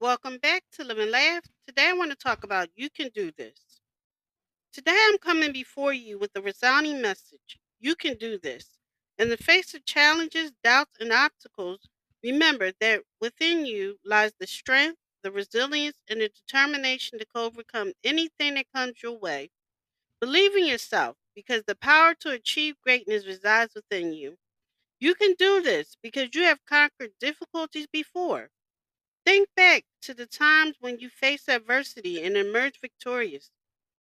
[0.00, 1.44] Welcome back to Live and Laugh.
[1.68, 3.80] Today I want to talk about You Can Do This.
[4.72, 7.58] Today I'm coming before you with a resounding message.
[7.80, 8.78] You can do this.
[9.18, 11.88] In the face of challenges, doubts, and obstacles,
[12.24, 18.54] remember that within you lies the strength, the resilience, and the determination to overcome anything
[18.54, 19.50] that comes your way.
[20.20, 24.38] Believe in yourself because the power to achieve greatness resides within you.
[25.00, 28.50] You can do this because you have conquered difficulties before.
[29.24, 33.50] Think back to the times when you faced adversity and emerged victorious.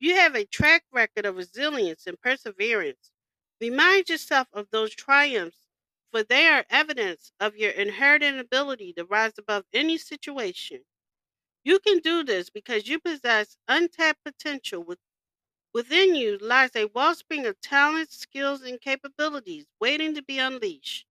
[0.00, 3.12] You have a track record of resilience and perseverance.
[3.60, 5.68] Remind yourself of those triumphs,
[6.10, 10.84] for they are evidence of your inherent ability to rise above any situation.
[11.64, 14.82] You can do this because you possess untapped potential.
[14.82, 14.98] With,
[15.72, 21.06] within you lies a wellspring of talents, skills, and capabilities waiting to be unleashed.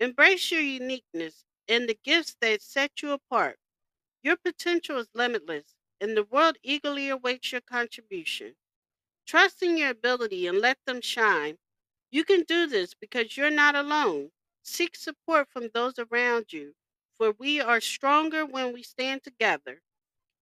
[0.00, 3.58] Embrace your uniqueness and the gifts that set you apart.
[4.22, 8.56] Your potential is limitless, and the world eagerly awaits your contribution.
[9.26, 11.58] Trust in your ability and let them shine.
[12.10, 14.32] You can do this because you're not alone.
[14.62, 16.74] Seek support from those around you,
[17.18, 19.82] for we are stronger when we stand together.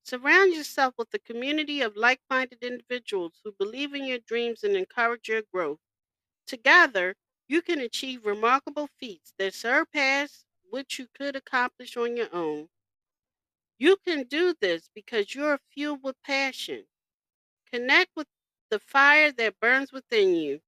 [0.04, 4.76] Surround yourself with a community of like minded individuals who believe in your dreams and
[4.76, 5.80] encourage your growth.
[6.46, 7.16] Together,
[7.48, 12.68] you can achieve remarkable feats that surpass what you could accomplish on your own.
[13.78, 16.84] You can do this because you're fueled with passion.
[17.72, 18.28] Connect with
[18.70, 20.60] the fire that burns within you.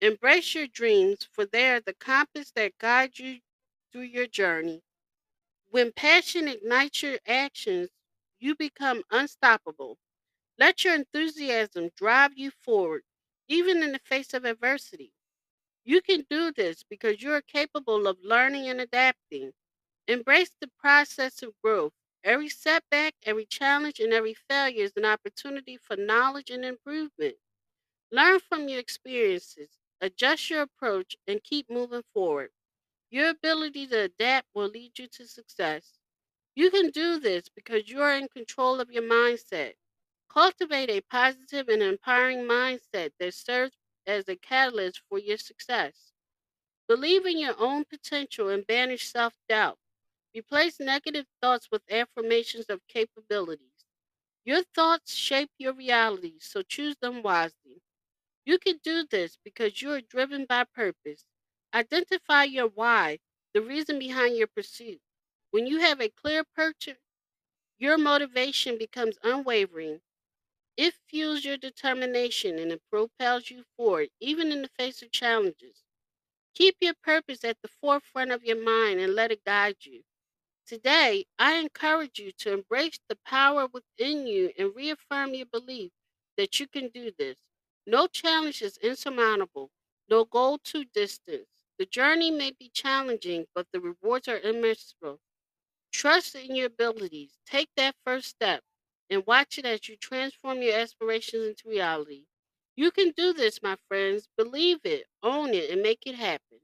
[0.00, 3.40] Embrace your dreams, for they are the compass that guides you
[3.92, 4.82] through your journey.
[5.70, 7.90] When passion ignites your actions,
[8.40, 9.98] you become unstoppable.
[10.58, 13.02] Let your enthusiasm drive you forward,
[13.48, 15.12] even in the face of adversity.
[15.86, 19.54] You can do this because you are capable of learning and adapting.
[20.06, 21.92] Embrace the process of growth.
[22.24, 27.36] Every setback, every challenge, and every failure is an opportunity for knowledge and improvement.
[28.10, 32.50] Learn from your experiences, adjust your approach, and keep moving forward.
[33.10, 35.98] Your ability to adapt will lead you to success.
[36.56, 39.74] You can do this because you are in control of your mindset.
[40.28, 46.12] Cultivate a positive and empowering mindset that serves as a catalyst for your success.
[46.88, 49.78] Believe in your own potential and banish self doubt.
[50.34, 53.84] Replace negative thoughts with affirmations of capabilities.
[54.44, 57.82] Your thoughts shape your reality, so choose them wisely.
[58.44, 61.26] You can do this because you are driven by purpose.
[61.74, 63.20] Identify your why,
[63.54, 65.02] the reason behind your pursuit.
[65.50, 66.98] When you have a clear purpose,
[67.78, 70.02] your motivation becomes unwavering.
[70.76, 75.84] It fuels your determination and it propels you forward, even in the face of challenges.
[76.54, 80.04] Keep your purpose at the forefront of your mind and let it guide you.
[80.66, 85.92] Today, I encourage you to embrace the power within you and reaffirm your belief
[86.36, 87.38] that you can do this.
[87.86, 89.70] No challenge is insurmountable,
[90.08, 91.48] no goal too distant.
[91.78, 95.20] The journey may be challenging, but the rewards are immeasurable.
[95.92, 97.38] Trust in your abilities.
[97.46, 98.62] Take that first step
[99.10, 102.26] and watch it as you transform your aspirations into reality.
[102.76, 104.28] You can do this, my friends.
[104.36, 106.60] Believe it, own it, and make it happen.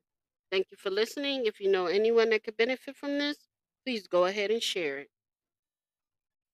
[0.50, 1.47] Thank you for listening.
[1.47, 3.48] If you know anyone that could benefit from this,
[3.86, 5.11] please go ahead and share it.